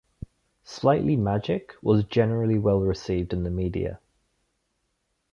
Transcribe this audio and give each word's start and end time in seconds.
"Slightly 0.63 1.15
Magic" 1.15 1.75
was 1.83 2.03
generally 2.05 2.57
well 2.57 2.79
received 2.79 3.33
in 3.33 3.43
the 3.43 3.51
media. 3.51 3.99